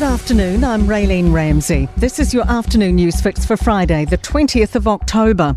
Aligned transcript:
Good 0.00 0.12
afternoon, 0.14 0.64
I'm 0.64 0.86
Raylene 0.86 1.30
Ramsey. 1.30 1.86
This 1.98 2.18
is 2.18 2.32
your 2.32 2.50
afternoon 2.50 2.94
news 2.96 3.20
fix 3.20 3.44
for 3.44 3.58
Friday, 3.58 4.06
the 4.06 4.16
20th 4.16 4.74
of 4.74 4.88
October. 4.88 5.54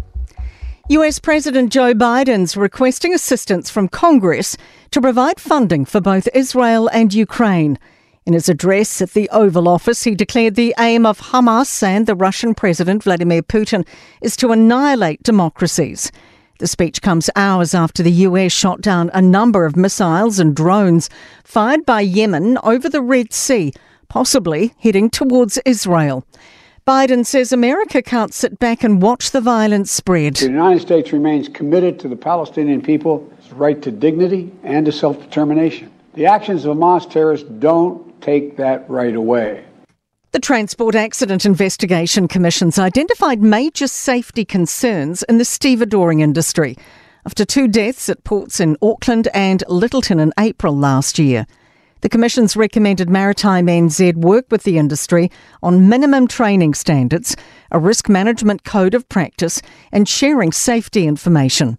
US 0.90 1.18
President 1.18 1.72
Joe 1.72 1.94
Biden's 1.94 2.58
requesting 2.58 3.14
assistance 3.14 3.70
from 3.70 3.88
Congress 3.88 4.58
to 4.92 5.00
provide 5.00 5.40
funding 5.40 5.86
for 5.86 6.02
both 6.02 6.28
Israel 6.34 6.90
and 6.90 7.14
Ukraine. 7.14 7.80
In 8.26 8.34
his 8.34 8.50
address 8.50 9.02
at 9.02 9.12
the 9.12 9.30
Oval 9.30 9.70
Office, 9.70 10.04
he 10.04 10.14
declared 10.14 10.56
the 10.56 10.76
aim 10.78 11.06
of 11.06 11.22
Hamas 11.22 11.82
and 11.82 12.06
the 12.06 12.14
Russian 12.14 12.54
President 12.54 13.04
Vladimir 13.04 13.44
Putin 13.44 13.88
is 14.22 14.36
to 14.36 14.52
annihilate 14.52 15.24
democracies. 15.24 16.12
The 16.60 16.68
speech 16.68 17.02
comes 17.02 17.30
hours 17.38 17.74
after 17.74 18.04
the 18.04 18.12
US 18.12 18.52
shot 18.52 18.82
down 18.82 19.10
a 19.14 19.22
number 19.22 19.66
of 19.66 19.78
missiles 19.78 20.38
and 20.38 20.54
drones 20.54 21.10
fired 21.46 21.86
by 21.86 22.02
Yemen 22.02 22.58
over 22.62 22.90
the 22.90 23.02
Red 23.02 23.32
Sea, 23.32 23.72
possibly 24.14 24.72
heading 24.78 25.10
towards 25.10 25.58
Israel. 25.66 26.24
Biden 26.86 27.26
says 27.26 27.52
America 27.52 28.00
can't 28.00 28.32
sit 28.32 28.60
back 28.60 28.84
and 28.84 29.02
watch 29.02 29.32
the 29.32 29.42
violence 29.42 29.92
spread. 29.92 30.36
The 30.36 30.46
United 30.46 30.82
States 30.82 31.12
remains 31.12 31.50
committed 31.50 32.00
to 32.02 32.08
the 32.08 32.16
Palestinian 32.16 32.80
people's 32.84 33.52
right 33.54 33.82
to 33.82 33.90
dignity 33.90 34.52
and 34.62 34.86
to 34.86 34.92
self 34.92 35.20
determination. 35.20 35.92
The 36.14 36.28
actions 36.28 36.64
of 36.64 36.78
Hamas 36.78 37.10
terrorists 37.10 37.50
don't 37.58 38.22
take 38.22 38.56
that 38.58 38.88
right 38.88 39.16
away. 39.16 39.66
The 40.32 40.40
Transport 40.40 40.94
Accident 40.94 41.44
Investigation 41.44 42.28
Commission's 42.28 42.78
identified 42.78 43.42
major 43.42 43.88
safety 43.88 44.46
concerns 44.46 45.24
in 45.24 45.40
the 45.40 45.44
stevedoring 45.44 46.22
industry 46.22 46.78
after 47.26 47.46
two 47.46 47.68
deaths 47.68 48.10
at 48.10 48.24
ports 48.24 48.60
in 48.60 48.78
Auckland 48.80 49.28
and 49.34 49.64
Lyttelton 49.68 50.22
in 50.22 50.32
April 50.38 50.78
last 50.78 51.18
year. 51.18 51.48
The 52.04 52.10
Commission's 52.10 52.58
recommended 52.58 53.10
Maritime 53.10 53.68
NZ 53.68 54.18
work 54.18 54.48
with 54.52 54.64
the 54.64 54.78
industry 54.78 55.32
on 55.62 55.88
minimum 55.88 56.28
training 56.28 56.74
standards, 56.74 57.38
a 57.72 57.80
risk 57.80 58.10
management 58.10 58.66
code 58.66 58.94
of 58.94 59.08
practice, 59.08 59.62
and 59.90 60.06
sharing 60.06 60.52
safety 60.52 61.08
information. 61.08 61.78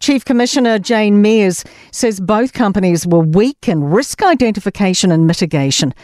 Chief 0.00 0.22
Commissioner 0.22 0.78
Jane 0.78 1.24
Meares 1.24 1.66
says 1.92 2.20
both 2.20 2.52
companies 2.52 3.06
were 3.06 3.20
weak 3.20 3.66
in 3.66 3.84
risk 3.84 4.22
identification 4.22 5.10
and 5.10 5.26
mitigation 5.26 5.94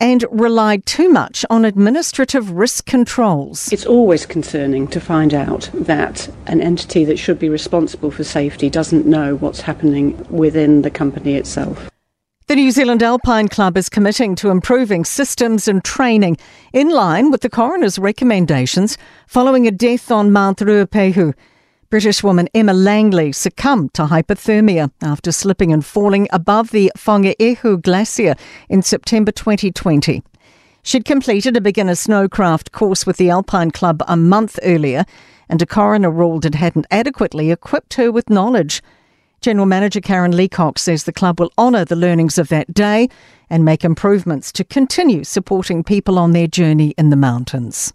and 0.00 0.24
relied 0.30 0.86
too 0.86 1.08
much 1.08 1.44
on 1.50 1.64
administrative 1.64 2.52
risk 2.52 2.86
controls. 2.86 3.72
It's 3.72 3.84
always 3.84 4.26
concerning 4.26 4.86
to 4.86 5.00
find 5.00 5.34
out 5.34 5.68
that 5.74 6.32
an 6.46 6.60
entity 6.60 7.04
that 7.06 7.18
should 7.18 7.40
be 7.40 7.48
responsible 7.48 8.12
for 8.12 8.22
safety 8.22 8.70
doesn't 8.70 9.06
know 9.06 9.34
what's 9.34 9.62
happening 9.62 10.24
within 10.30 10.82
the 10.82 10.90
company 10.90 11.34
itself. 11.34 11.90
The 12.48 12.56
New 12.56 12.70
Zealand 12.70 13.02
Alpine 13.02 13.48
Club 13.48 13.76
is 13.76 13.90
committing 13.90 14.34
to 14.36 14.48
improving 14.48 15.04
systems 15.04 15.68
and 15.68 15.84
training 15.84 16.38
in 16.72 16.88
line 16.88 17.30
with 17.30 17.42
the 17.42 17.50
coroner's 17.50 17.98
recommendations 17.98 18.96
following 19.26 19.66
a 19.66 19.70
death 19.70 20.10
on 20.10 20.32
Mount 20.32 20.60
Ruapehu. 20.60 21.34
British 21.90 22.22
woman 22.22 22.48
Emma 22.54 22.72
Langley 22.72 23.32
succumbed 23.32 23.92
to 23.92 24.06
hypothermia 24.06 24.90
after 25.02 25.30
slipping 25.30 25.74
and 25.74 25.84
falling 25.84 26.26
above 26.30 26.70
the 26.70 26.90
Whangaehu 26.96 27.82
Glacier 27.82 28.34
in 28.70 28.80
September 28.80 29.30
2020. 29.30 30.22
She'd 30.82 31.04
completed 31.04 31.54
a 31.54 31.60
beginner 31.60 31.92
snowcraft 31.92 32.72
course 32.72 33.04
with 33.04 33.18
the 33.18 33.28
Alpine 33.28 33.72
Club 33.72 34.02
a 34.08 34.16
month 34.16 34.58
earlier, 34.62 35.04
and 35.50 35.60
a 35.60 35.66
coroner 35.66 36.10
ruled 36.10 36.46
it 36.46 36.54
hadn't 36.54 36.86
adequately 36.90 37.50
equipped 37.50 37.92
her 37.94 38.10
with 38.10 38.30
knowledge. 38.30 38.80
General 39.40 39.66
Manager 39.66 40.00
Karen 40.00 40.36
Leacock 40.36 40.78
says 40.78 41.04
the 41.04 41.12
club 41.12 41.38
will 41.38 41.52
honour 41.56 41.84
the 41.84 41.96
learnings 41.96 42.38
of 42.38 42.48
that 42.48 42.74
day 42.74 43.08
and 43.48 43.64
make 43.64 43.84
improvements 43.84 44.50
to 44.52 44.64
continue 44.64 45.24
supporting 45.24 45.84
people 45.84 46.18
on 46.18 46.32
their 46.32 46.48
journey 46.48 46.94
in 46.98 47.10
the 47.10 47.16
mountains. 47.16 47.92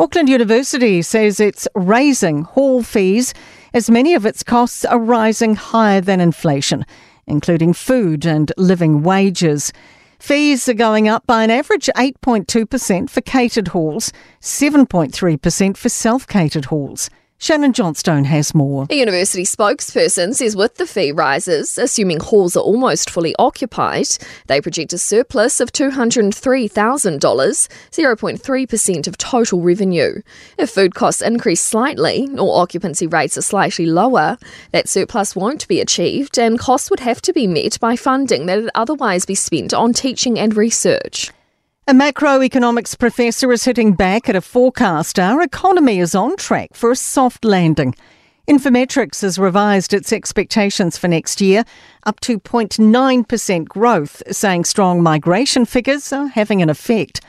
Auckland 0.00 0.28
University 0.28 1.02
says 1.02 1.40
it's 1.40 1.66
raising 1.74 2.42
hall 2.42 2.82
fees 2.82 3.34
as 3.74 3.90
many 3.90 4.14
of 4.14 4.24
its 4.24 4.42
costs 4.42 4.84
are 4.84 4.98
rising 4.98 5.54
higher 5.54 6.00
than 6.00 6.20
inflation, 6.20 6.86
including 7.26 7.72
food 7.72 8.24
and 8.24 8.52
living 8.56 9.02
wages. 9.02 9.72
Fees 10.18 10.68
are 10.68 10.74
going 10.74 11.08
up 11.08 11.26
by 11.26 11.44
an 11.44 11.50
average 11.50 11.88
8.2% 11.96 13.08
for 13.10 13.20
catered 13.20 13.68
halls, 13.68 14.12
7.3% 14.40 15.76
for 15.76 15.88
self 15.88 16.26
catered 16.26 16.66
halls. 16.66 17.08
Shannon 17.40 17.72
Johnstone 17.72 18.24
has 18.24 18.52
more. 18.52 18.88
A 18.90 18.94
university 18.96 19.44
spokesperson 19.44 20.34
says 20.34 20.56
with 20.56 20.74
the 20.74 20.88
fee 20.88 21.12
rises, 21.12 21.78
assuming 21.78 22.18
halls 22.18 22.56
are 22.56 22.64
almost 22.64 23.08
fully 23.08 23.32
occupied, 23.38 24.08
they 24.48 24.60
project 24.60 24.92
a 24.92 24.98
surplus 24.98 25.60
of 25.60 25.70
$203,000, 25.70 26.32
0.3% 27.20 29.06
of 29.06 29.16
total 29.18 29.60
revenue. 29.60 30.20
If 30.58 30.70
food 30.70 30.96
costs 30.96 31.22
increase 31.22 31.60
slightly 31.60 32.28
or 32.36 32.60
occupancy 32.60 33.06
rates 33.06 33.38
are 33.38 33.42
slightly 33.42 33.86
lower, 33.86 34.36
that 34.72 34.88
surplus 34.88 35.36
won't 35.36 35.68
be 35.68 35.80
achieved 35.80 36.40
and 36.40 36.58
costs 36.58 36.90
would 36.90 37.00
have 37.00 37.22
to 37.22 37.32
be 37.32 37.46
met 37.46 37.78
by 37.78 37.94
funding 37.94 38.46
that 38.46 38.62
would 38.62 38.70
otherwise 38.74 39.24
be 39.24 39.36
spent 39.36 39.72
on 39.72 39.92
teaching 39.92 40.40
and 40.40 40.56
research. 40.56 41.30
A 41.88 41.92
macroeconomics 41.92 42.98
professor 42.98 43.50
is 43.50 43.64
hitting 43.64 43.94
back 43.94 44.28
at 44.28 44.36
a 44.36 44.42
forecast 44.42 45.18
our 45.18 45.40
economy 45.40 46.00
is 46.00 46.14
on 46.14 46.36
track 46.36 46.74
for 46.74 46.90
a 46.90 46.94
soft 46.94 47.46
landing. 47.46 47.94
Infometrics 48.46 49.22
has 49.22 49.38
revised 49.38 49.94
its 49.94 50.12
expectations 50.12 50.98
for 50.98 51.08
next 51.08 51.40
year 51.40 51.64
up 52.04 52.20
to 52.20 52.38
0.9% 52.40 53.68
growth, 53.68 54.22
saying 54.30 54.66
strong 54.66 55.02
migration 55.02 55.64
figures 55.64 56.12
are 56.12 56.26
having 56.26 56.60
an 56.60 56.68
effect. 56.68 57.22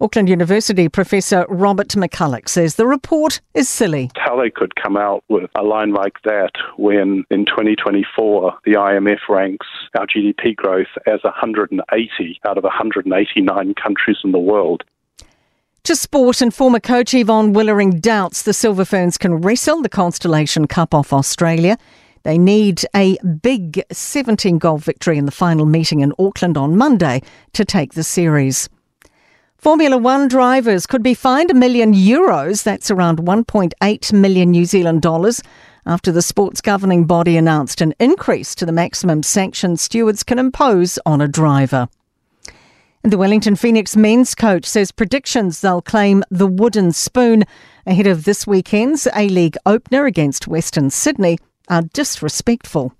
Auckland 0.00 0.28
University 0.28 0.88
Professor 0.88 1.46
Robert 1.48 1.90
MacCulloch 1.90 2.48
says 2.48 2.74
the 2.74 2.86
report 2.86 3.40
is 3.54 3.68
silly. 3.68 4.10
How 4.16 4.36
they 4.36 4.50
could 4.50 4.74
come 4.74 4.96
out 4.96 5.22
with 5.28 5.48
a 5.54 5.62
line 5.62 5.92
like 5.92 6.20
that 6.24 6.50
when 6.76 7.24
in 7.30 7.46
2024 7.46 8.58
the 8.64 8.72
IMF 8.72 9.20
ranks 9.28 9.66
our 9.96 10.06
GDP 10.06 10.56
growth 10.56 10.88
as 11.06 11.22
180 11.22 12.40
out 12.44 12.58
of 12.58 12.64
189 12.64 13.74
countries 13.74 14.16
in 14.24 14.32
the 14.32 14.38
world. 14.38 14.82
To 15.84 15.94
sport, 15.94 16.40
and 16.40 16.52
former 16.52 16.80
coach 16.80 17.14
Yvonne 17.14 17.52
Willering 17.52 18.00
doubts 18.00 18.42
the 18.42 18.54
Silver 18.54 18.84
Ferns 18.84 19.16
can 19.16 19.42
wrestle 19.42 19.80
the 19.82 19.88
Constellation 19.88 20.66
Cup 20.66 20.92
off 20.92 21.12
Australia. 21.12 21.78
They 22.24 22.38
need 22.38 22.84
a 22.96 23.16
big 23.42 23.82
17 23.92 24.58
goal 24.58 24.78
victory 24.78 25.18
in 25.18 25.26
the 25.26 25.30
final 25.30 25.66
meeting 25.66 26.00
in 26.00 26.12
Auckland 26.18 26.56
on 26.56 26.76
Monday 26.76 27.22
to 27.52 27.64
take 27.64 27.92
the 27.92 28.02
series. 28.02 28.68
Formula 29.64 29.96
One 29.96 30.28
drivers 30.28 30.84
could 30.84 31.02
be 31.02 31.14
fined 31.14 31.50
a 31.50 31.54
million 31.54 31.94
euros, 31.94 32.62
that's 32.62 32.90
around 32.90 33.20
1.8 33.20 34.12
million 34.12 34.50
New 34.50 34.66
Zealand 34.66 35.00
dollars, 35.00 35.42
after 35.86 36.12
the 36.12 36.20
sports 36.20 36.60
governing 36.60 37.06
body 37.06 37.38
announced 37.38 37.80
an 37.80 37.94
increase 37.98 38.54
to 38.56 38.66
the 38.66 38.72
maximum 38.72 39.22
sanction 39.22 39.78
stewards 39.78 40.22
can 40.22 40.38
impose 40.38 40.98
on 41.06 41.22
a 41.22 41.28
driver. 41.28 41.88
The 43.04 43.16
Wellington 43.16 43.56
Phoenix 43.56 43.96
men's 43.96 44.34
coach 44.34 44.66
says 44.66 44.92
predictions 44.92 45.62
they'll 45.62 45.80
claim 45.80 46.24
the 46.30 46.46
wooden 46.46 46.92
spoon 46.92 47.44
ahead 47.86 48.06
of 48.06 48.24
this 48.24 48.46
weekend's 48.46 49.08
A 49.16 49.30
League 49.30 49.56
opener 49.64 50.04
against 50.04 50.46
Western 50.46 50.90
Sydney 50.90 51.38
are 51.70 51.84
disrespectful. 51.94 52.92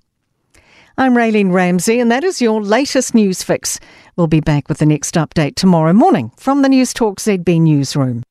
I'm 0.96 1.14
Raylene 1.14 1.50
Ramsey, 1.50 1.98
and 1.98 2.08
that 2.12 2.22
is 2.22 2.40
your 2.40 2.62
latest 2.62 3.16
news 3.16 3.42
fix. 3.42 3.80
We'll 4.14 4.28
be 4.28 4.38
back 4.38 4.68
with 4.68 4.78
the 4.78 4.86
next 4.86 5.16
update 5.16 5.56
tomorrow 5.56 5.92
morning 5.92 6.30
from 6.36 6.62
the 6.62 6.68
Newstalk 6.68 7.16
ZB 7.16 7.60
newsroom. 7.62 8.22